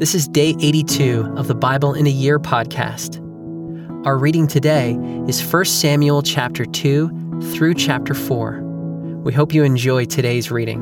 [0.00, 3.20] This is day 82 of the Bible in a Year podcast.
[4.06, 4.92] Our reading today
[5.28, 8.62] is 1 Samuel chapter 2 through chapter 4.
[9.22, 10.80] We hope you enjoy today's reading.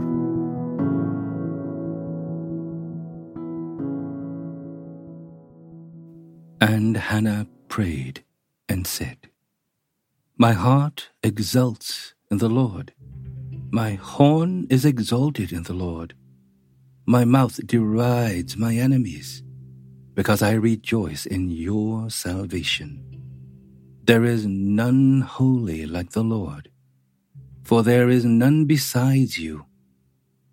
[6.61, 8.23] And Hannah prayed
[8.69, 9.31] and said,
[10.37, 12.93] My heart exults in the Lord.
[13.73, 16.15] My horn is exalted in the Lord.
[17.09, 19.43] My mouth derides my enemies,
[20.13, 23.03] because I rejoice in your salvation.
[24.05, 26.71] There is none holy like the Lord,
[27.65, 29.65] for there is none besides you.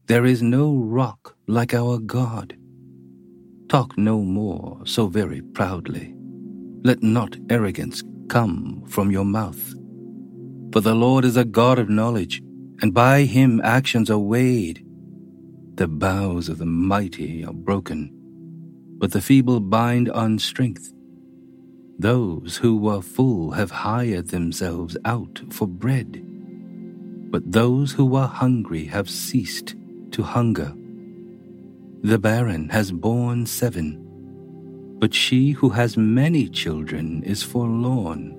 [0.06, 2.56] There is no rock like our God.
[3.68, 6.16] Talk no more so very proudly.
[6.86, 9.74] Let not arrogance come from your mouth.
[10.72, 12.42] For the Lord is a God of knowledge,
[12.82, 14.85] and by him actions are weighed.
[15.76, 18.10] The bows of the mighty are broken,
[18.98, 20.94] but the feeble bind on strength.
[22.00, 26.24] Those who were full have hired themselves out for bread,
[27.30, 29.76] but those who were hungry have ceased
[30.12, 30.74] to hunger.
[32.04, 34.00] The barren has borne seven,
[35.00, 38.32] but she who has many children is forlorn.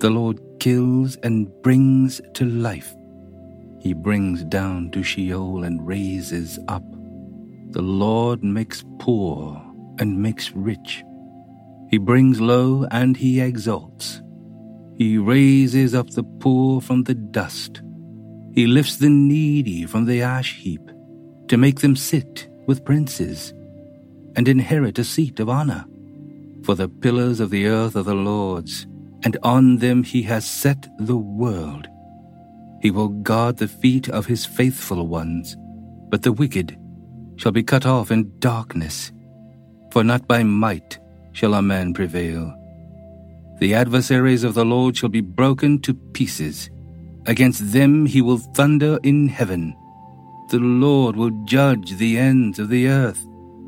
[0.00, 2.92] The Lord kills and brings to life.
[3.84, 6.82] He brings down to Sheol and raises up.
[7.72, 9.62] The Lord makes poor
[9.98, 11.04] and makes rich.
[11.90, 14.22] He brings low and he exalts.
[14.96, 17.82] He raises up the poor from the dust.
[18.54, 20.90] He lifts the needy from the ash heap
[21.48, 23.52] to make them sit with princes
[24.34, 25.84] and inherit a seat of honor.
[26.62, 28.86] For the pillars of the earth are the Lord's,
[29.24, 31.86] and on them he has set the world.
[32.84, 35.56] He will guard the feet of his faithful ones,
[36.10, 36.76] but the wicked
[37.36, 39.10] shall be cut off in darkness.
[39.90, 40.98] For not by might
[41.32, 42.54] shall a man prevail.
[43.58, 46.68] The adversaries of the Lord shall be broken to pieces.
[47.24, 49.74] Against them he will thunder in heaven.
[50.50, 53.24] The Lord will judge the ends of the earth.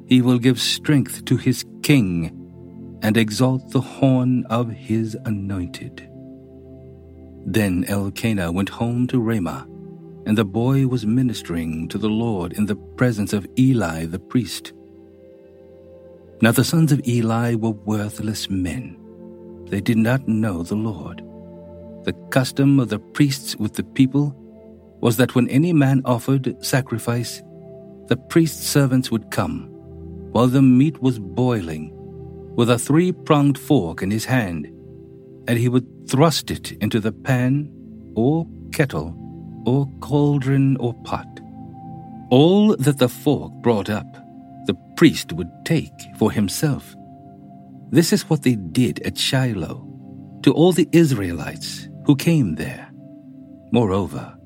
[0.08, 6.06] He will give strength to his king and exalt the horn of his anointed.
[7.46, 9.68] Then Elkanah went home to Ramah,
[10.26, 14.72] and the boy was ministering to the Lord in the presence of Eli the priest.
[16.42, 18.98] Now the sons of Eli were worthless men.
[19.70, 21.22] They did not know the Lord.
[22.02, 24.34] The custom of the priests with the people
[25.00, 27.42] was that when any man offered sacrifice,
[28.08, 29.68] the priest's servants would come,
[30.32, 31.92] while the meat was boiling,
[32.56, 34.72] with a three pronged fork in his hand
[35.48, 37.70] and he would thrust it into the pan
[38.14, 39.14] or kettle
[39.66, 41.26] or cauldron or pot.
[42.30, 44.06] All that the fork brought up,
[44.66, 46.94] the priest would take for himself.
[47.90, 49.86] This is what they did at Shiloh
[50.42, 52.88] to all the Israelites who came there.
[53.72, 54.36] Moreover,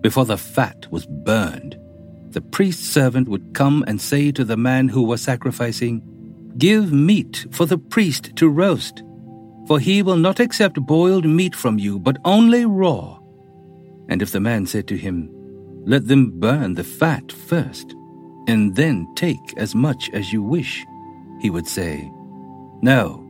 [0.00, 1.76] before the fat was burned,
[2.30, 6.02] the priest's servant would come and say to the man who was sacrificing,
[6.58, 9.02] Give meat for the priest to roast
[9.66, 13.18] for he will not accept boiled meat from you, but only raw.
[14.08, 15.30] And if the man said to him,
[15.84, 17.94] Let them burn the fat first,
[18.46, 20.84] and then take as much as you wish,
[21.40, 22.10] he would say,
[22.82, 23.24] No,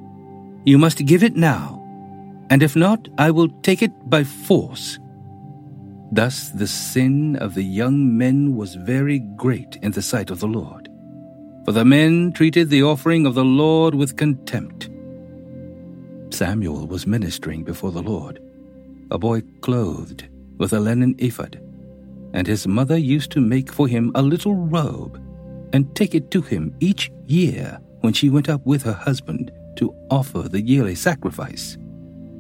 [0.65, 1.83] you must give it now,
[2.51, 4.99] and if not, I will take it by force.
[6.13, 10.47] Thus the sin of the young men was very great in the sight of the
[10.47, 10.89] Lord.
[11.65, 14.89] For the men treated the offering of the Lord with contempt
[16.37, 18.43] Samuel was ministering before the Lord,
[19.11, 21.59] a boy clothed with a linen ephod,
[22.35, 25.19] and his mother used to make for him a little robe
[25.73, 29.95] and take it to him each year when she went up with her husband to
[30.11, 31.79] offer the yearly sacrifice.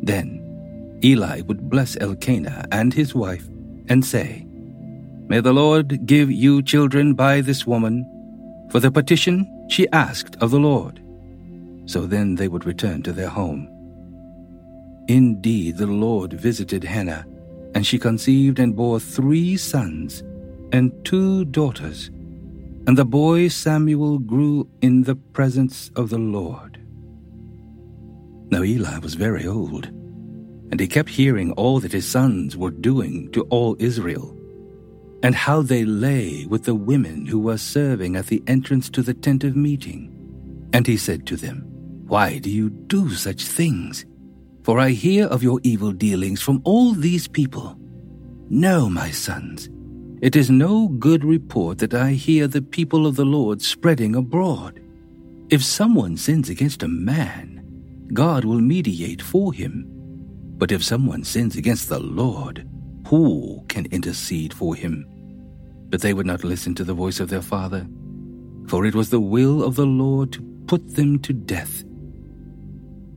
[0.02, 3.48] Then Eli would bless Elkanah and his wife
[3.88, 4.46] and say,
[5.28, 8.04] May the Lord give you children by this woman
[8.70, 11.02] for the petition she asked of the Lord.
[11.86, 13.72] So then they would return to their home.
[15.08, 17.26] Indeed, the Lord visited Hannah,
[17.74, 20.22] and she conceived and bore three sons
[20.72, 22.10] and two daughters.
[22.86, 26.80] And the boy Samuel grew in the presence of the Lord.
[28.50, 29.86] Now Eli was very old,
[30.70, 34.36] and he kept hearing all that his sons were doing to all Israel,
[35.22, 39.14] and how they lay with the women who were serving at the entrance to the
[39.14, 40.12] tent of meeting.
[40.72, 41.62] And he said to them,
[42.06, 44.04] Why do you do such things?
[44.66, 47.78] For I hear of your evil dealings from all these people.
[48.50, 49.70] No, my sons,
[50.20, 54.80] It is no good report that I hear the people of the Lord spreading abroad.
[55.50, 57.62] If someone sins against a man,
[58.12, 59.86] God will mediate for him.
[60.58, 62.68] But if someone sins against the Lord,
[63.06, 65.06] who can intercede for him?
[65.90, 67.86] But they would not listen to the voice of their father,
[68.66, 71.84] for it was the will of the Lord to put them to death.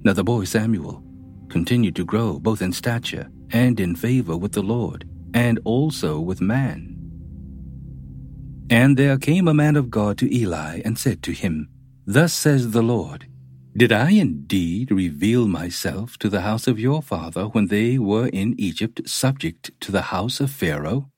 [0.04, 1.04] Now the boy Samuel
[1.50, 6.42] continued to grow both in stature and in favor with the Lord, and also with
[6.42, 6.96] man.
[8.70, 11.70] And there came a man of God to Eli and said to him,
[12.06, 13.28] Thus says the Lord,
[13.76, 18.54] Did I indeed reveal myself to the house of your father when they were in
[18.60, 21.10] Egypt subject to the house of Pharaoh?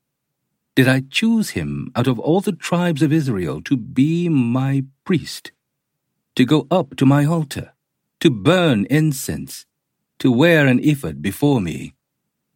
[0.75, 5.51] Did I choose him out of all the tribes of Israel to be my priest,
[6.35, 7.73] to go up to my altar,
[8.21, 9.65] to burn incense,
[10.21, 11.95] to wear an ephod before me?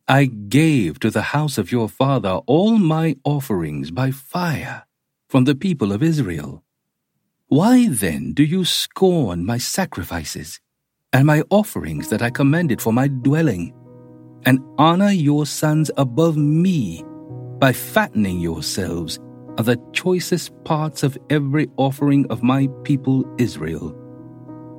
[0.08, 4.86] I gave to the house of your father all my offerings by fire
[5.28, 6.64] from the people of Israel.
[7.48, 10.60] Why then do you scorn my sacrifices
[11.12, 13.74] and my offerings that I commanded for my dwelling,
[14.46, 17.04] and honor your sons above me
[17.58, 19.18] by fattening yourselves
[19.58, 23.96] on the choicest parts of every offering of my people Israel?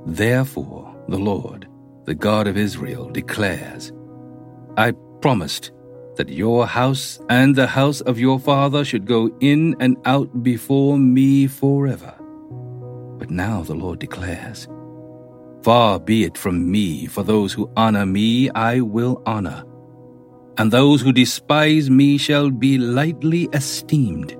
[0.06, 1.66] Therefore, the Lord,
[2.06, 3.92] the God of Israel, declares,
[4.76, 5.72] I promised
[6.14, 10.98] that your house and the house of your father should go in and out before
[10.98, 12.14] me forever.
[13.18, 14.68] But now the Lord declares,
[15.62, 19.64] Far be it from me, for those who honor me I will honor,
[20.58, 24.36] and those who despise me shall be lightly esteemed.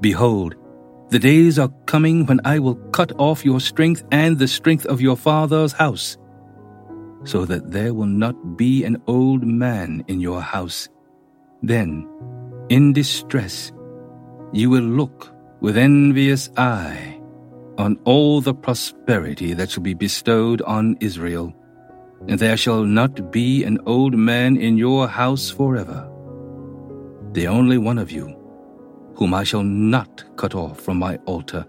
[0.00, 0.56] Behold,
[1.08, 5.00] the days are coming when I will cut off your strength and the strength of
[5.00, 6.18] your father's house
[7.26, 10.88] so that there will not be an old man in your house.
[11.60, 12.08] Then,
[12.68, 13.72] in distress,
[14.52, 17.20] you will look with envious eye
[17.78, 21.52] on all the prosperity that shall be bestowed on Israel,
[22.28, 26.08] and there shall not be an old man in your house forever.
[27.32, 28.34] The only one of you,
[29.16, 31.66] whom I shall not cut off from my altar,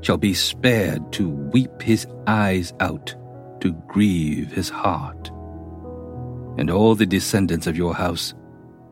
[0.00, 3.14] shall be spared to weep his eyes out
[3.60, 5.30] to grieve his heart.
[6.58, 8.34] And all the descendants of your house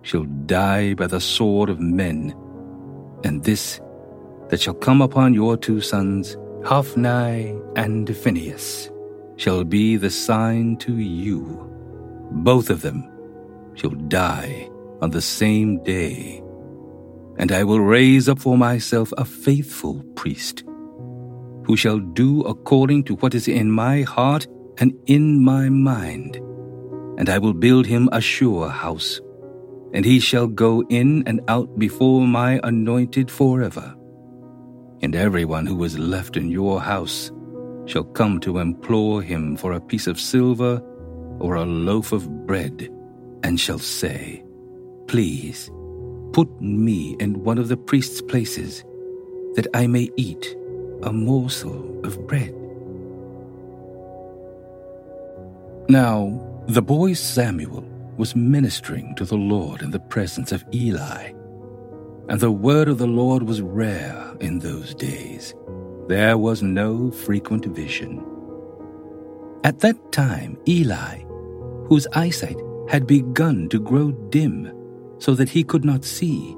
[0.03, 2.35] shall die by the sword of men.
[3.25, 3.81] And this
[4.51, 8.91] that shall come upon your two sons, Hophni and Phinehas,
[9.37, 11.71] shall be the sign to you.
[12.31, 13.11] Both of them
[13.75, 14.69] shall die
[15.01, 16.43] on the same day.
[17.39, 20.63] And I will raise up for myself a faithful priest,
[21.65, 24.47] who shall do according to what is in my heart
[24.79, 26.37] and in my mind.
[27.19, 29.21] And I will build him a sure house,
[29.93, 33.95] and he shall go in and out before my anointed forever.
[35.03, 37.31] And everyone who is left in your house
[37.87, 40.83] shall come to implore him for a piece of silver
[41.39, 42.89] or a loaf of bread,
[43.43, 44.43] and shall say,
[45.07, 45.71] Please,
[46.33, 48.85] put me in one of the priest's places,
[49.55, 50.57] that I may eat
[51.03, 52.55] a morsel of bread.
[55.89, 57.85] Now, the boy Samuel
[58.17, 61.33] was ministering to the Lord in the presence of Eli.
[62.31, 65.55] And the word of the Lord was rare in those days.
[66.09, 68.25] There was no frequent vision.
[69.63, 71.19] At that time, Eli,
[71.89, 72.57] whose eyesight
[72.89, 74.73] had begun to grow dim
[75.19, 76.55] so that he could not see,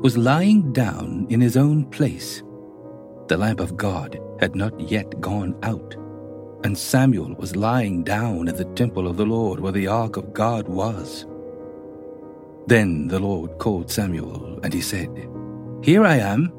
[0.00, 2.42] was lying down in his own place.
[3.28, 5.96] The lamp of God had not yet gone out
[6.64, 10.32] and Samuel was lying down in the temple of the Lord where the ark of
[10.32, 11.26] God was.
[12.66, 15.28] Then the Lord called Samuel, and he said,
[15.82, 16.50] Here I am,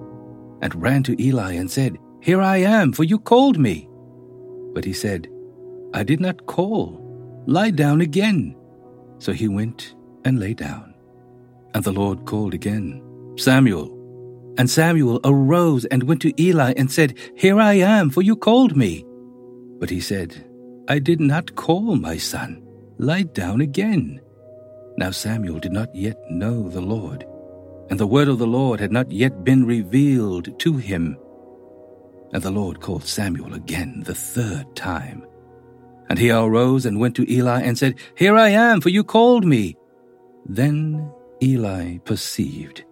[0.62, 3.90] and ran to Eli and said, Here I am, for you called me.
[4.74, 5.28] But he said,
[5.96, 7.02] I did not call.
[7.48, 8.56] Lie down again.
[9.18, 10.94] So he went and lay down.
[11.74, 13.02] And the Lord called again,
[13.38, 13.92] Samuel.
[14.60, 18.78] And Samuel arose and went to Eli and said, Here I am, for you called
[18.78, 19.04] me.
[19.80, 20.46] But he said,
[20.88, 22.66] I did not call my son.
[22.98, 24.22] Lie down again.
[24.98, 27.26] Now Samuel did not yet know the Lord,
[27.90, 31.18] and the word of the Lord had not yet been revealed to him.
[32.32, 35.26] And the Lord called Samuel again the third time.
[36.10, 39.46] And he arose and went to Eli and said, Here I am, for you called
[39.46, 39.76] me.
[40.46, 42.86] Then Eli perceived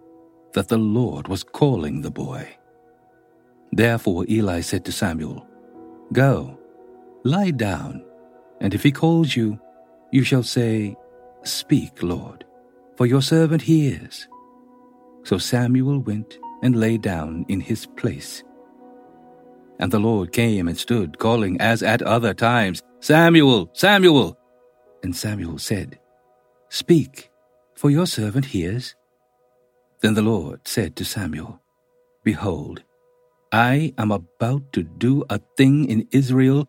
[0.52, 2.56] that the Lord was calling the boy.
[3.72, 5.46] Therefore Eli said to Samuel,
[6.12, 6.58] Go
[7.26, 8.04] Lie down,
[8.60, 9.58] and if he calls you,
[10.12, 10.94] you shall say,
[11.42, 12.44] Speak, Lord,
[12.98, 14.28] for your servant hears.
[15.22, 18.44] So Samuel went and lay down in his place.
[19.78, 24.38] And the Lord came and stood, calling as at other times, Samuel, Samuel!
[25.02, 25.98] And Samuel said,
[26.68, 27.30] Speak,
[27.74, 28.94] for your servant hears.
[30.02, 31.58] Then the Lord said to Samuel,
[32.22, 32.82] Behold,
[33.50, 36.68] I am about to do a thing in Israel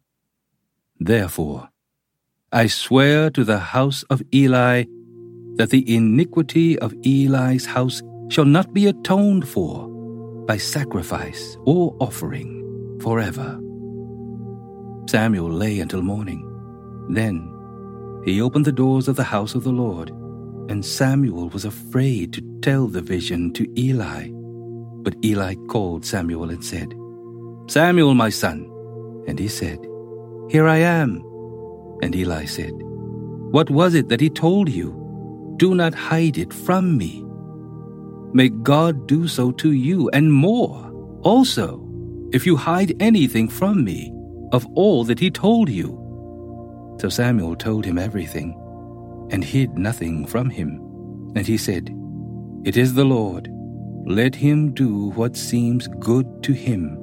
[1.03, 1.67] Therefore,
[2.51, 4.83] I swear to the house of Eli
[5.55, 9.87] that the iniquity of Eli's house shall not be atoned for
[10.45, 13.59] by sacrifice or offering forever.
[15.09, 16.47] Samuel lay until morning.
[17.09, 17.49] Then
[18.23, 20.11] he opened the doors of the house of the Lord,
[20.69, 24.29] and Samuel was afraid to tell the vision to Eli.
[25.01, 26.93] But Eli called Samuel and said,
[27.67, 28.67] Samuel, my son.
[29.27, 29.79] And he said,
[30.51, 31.23] Here I am.
[32.03, 32.73] And Eli said,
[33.51, 34.91] What was it that he told you?
[35.55, 37.23] Do not hide it from me.
[38.33, 40.91] May God do so to you and more
[41.21, 41.87] also,
[42.33, 44.11] if you hide anything from me
[44.51, 45.97] of all that he told you.
[46.99, 48.53] So Samuel told him everything,
[49.31, 50.81] and hid nothing from him.
[51.33, 51.95] And he said,
[52.65, 53.47] It is the Lord.
[54.05, 56.97] Let him do what seems good to him.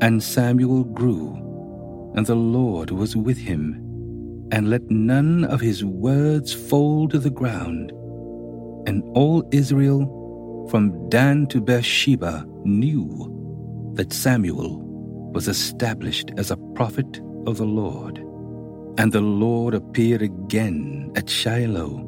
[0.00, 1.47] And Samuel grew,
[2.14, 3.84] and the Lord was with him
[4.50, 7.90] and let none of his words fall to the ground.
[8.86, 14.80] And all Israel, from Dan to Beersheba, knew that Samuel
[15.32, 18.18] was established as a prophet of the Lord.
[18.98, 22.04] And the Lord appeared again at Shiloh,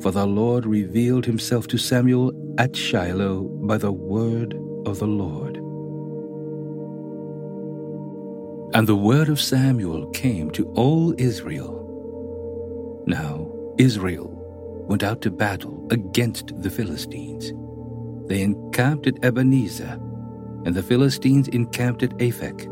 [0.00, 4.54] for the Lord revealed himself to Samuel at Shiloh by the word
[4.86, 5.55] of the Lord.
[8.76, 11.72] And the word of Samuel came to all Israel.
[13.06, 14.28] Now Israel
[14.86, 17.54] went out to battle against the Philistines.
[18.28, 19.98] They encamped at Ebenezer,
[20.66, 22.68] and the Philistines encamped at Aphek.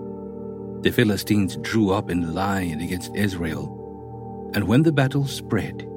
[0.83, 5.89] The Philistines drew up in line against Israel, and when the battle spread,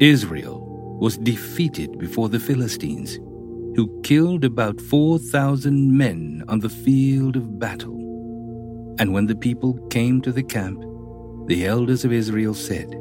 [0.00, 0.58] Israel
[0.98, 3.20] was defeated before the Philistines,
[3.76, 7.99] who killed about 4,000 men on the field of battle.
[9.00, 10.84] And when the people came to the camp,
[11.46, 12.94] the elders of Israel said,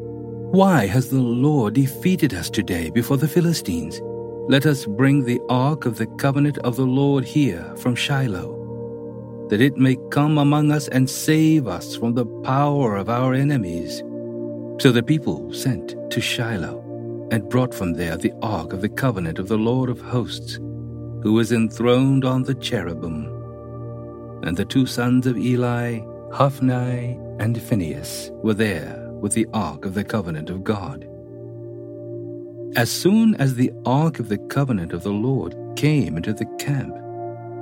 [0.51, 3.99] Why has the Lord defeated us today before the Philistines?
[4.47, 9.59] Let us bring the ark of the covenant of the Lord here from Shiloh, that
[9.59, 14.01] it may come among us and save us from the power of our enemies.
[14.79, 16.79] So the people sent to Shiloh
[17.29, 20.55] and brought from there the ark of the covenant of the Lord of hosts,
[21.23, 23.38] who was enthroned on the cherubim
[24.43, 25.99] and the two sons of Eli,
[26.31, 31.07] Hophni and Phinehas, were there with the ark of the covenant of God.
[32.75, 36.95] As soon as the ark of the covenant of the Lord came into the camp,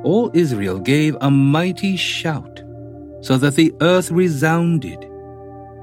[0.03, 2.61] all Israel gave a mighty shout,
[3.21, 5.03] so that the earth resounded.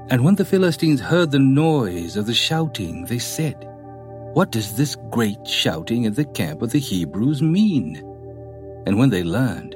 [0.09, 3.67] And when the Philistines heard the noise of the shouting, they said,
[4.33, 7.97] What does this great shouting in the camp of the Hebrews mean?
[8.85, 9.75] And when they learned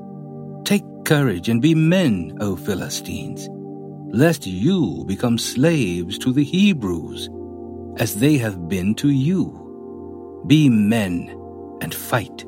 [1.11, 3.49] courage and be men, O Philistines,
[4.17, 7.27] lest you become slaves to the Hebrews,
[7.97, 10.41] as they have been to you.
[10.47, 11.27] Be men
[11.81, 12.45] and fight.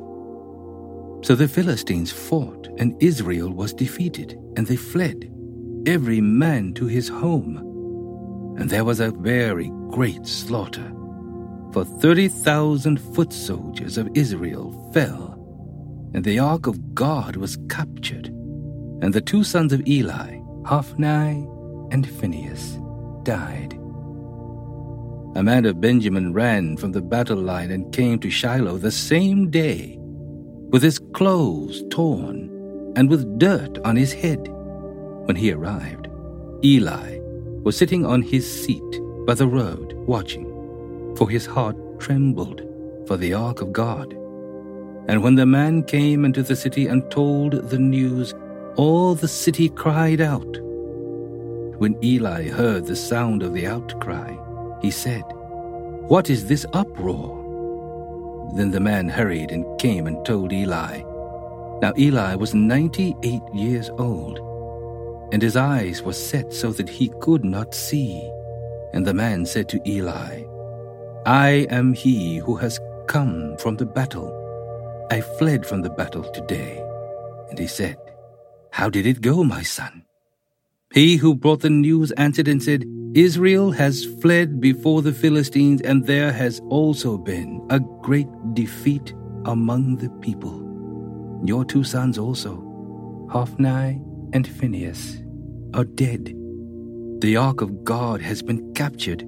[1.20, 5.30] So the Philistines fought, and Israel was defeated, and they fled,
[5.84, 7.58] every man to his home.
[8.58, 10.90] And there was a very great slaughter,
[11.74, 15.34] for thirty thousand foot soldiers of Israel fell
[16.14, 18.30] and the ark of God was captured,
[19.02, 21.46] and the two sons of Eli, Hophni
[21.90, 22.78] and Phinehas,
[23.22, 23.74] died.
[25.36, 29.50] A man of Benjamin ran from the battle line and came to Shiloh the same
[29.50, 29.98] day,
[30.70, 32.50] with his clothes torn,
[32.96, 34.48] and with dirt on his head.
[35.26, 36.08] When he arrived,
[36.62, 37.18] Eli
[37.64, 40.46] was sitting on his seat by the road watching,
[41.16, 42.62] for his heart trembled
[43.06, 44.12] for the ark of God.
[45.08, 48.34] And when the man came into the city and told the news,
[48.76, 50.58] all the city cried out.
[51.78, 54.36] When Eli heard the sound of the outcry,
[54.80, 55.24] he said,
[56.08, 57.42] What is this uproar?
[58.56, 61.02] Then the man hurried and came and told Eli.
[61.82, 64.38] Now Eli was ninety eight years old,
[65.32, 68.22] and his eyes were set so that he could not see.
[68.92, 70.44] And the man said to Eli,
[71.26, 72.78] I am he who has
[73.08, 74.30] come from the battle.
[75.10, 76.80] I fled from the battle today.
[77.50, 77.98] And he said,
[78.74, 80.04] How did it go, my son?
[80.92, 86.04] He who brought the news answered and said, Israel has fled before the Philistines, and
[86.04, 89.14] there has also been a great defeat
[89.44, 90.58] among the people.
[91.44, 92.56] Your two sons also,
[93.30, 94.02] Hophni
[94.32, 95.22] and Phinehas,
[95.72, 96.34] are dead.
[97.20, 99.22] The ark of God has been captured.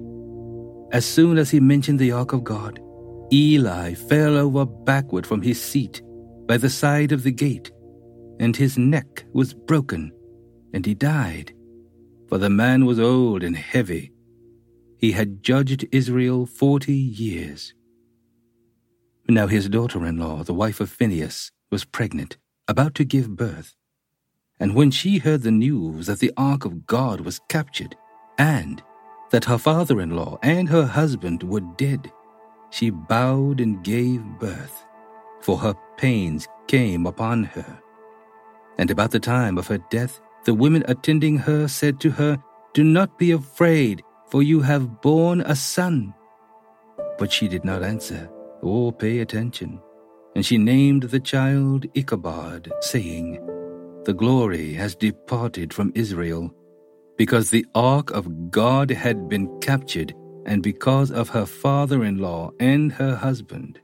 [0.91, 2.81] As soon as he mentioned the ark of God,
[3.31, 6.01] Eli fell over backward from his seat
[6.47, 7.71] by the side of the gate,
[8.39, 10.11] and his neck was broken,
[10.73, 11.53] and he died.
[12.27, 14.11] For the man was old and heavy.
[14.97, 17.73] He had judged Israel forty years.
[19.29, 23.75] Now his daughter in law, the wife of Phinehas, was pregnant, about to give birth.
[24.59, 27.95] And when she heard the news that the ark of God was captured,
[28.37, 28.81] and
[29.31, 32.11] that her father in law and her husband were dead,
[32.69, 34.85] she bowed and gave birth,
[35.41, 37.79] for her pains came upon her.
[38.77, 42.37] And about the time of her death, the women attending her said to her,
[42.73, 46.13] Do not be afraid, for you have borne a son.
[47.17, 48.29] But she did not answer
[48.61, 49.79] or pay attention,
[50.35, 53.39] and she named the child Ichabod, saying,
[54.05, 56.53] The glory has departed from Israel,
[57.17, 60.13] because the ark of God had been captured
[60.45, 63.79] and because of her father in law and her husband.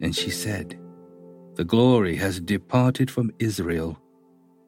[0.00, 0.78] And she said,
[1.54, 3.98] The glory has departed from Israel,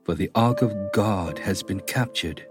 [0.04, 2.46] for the ark of God has been captured.